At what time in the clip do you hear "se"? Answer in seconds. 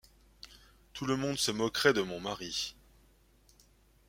1.37-1.51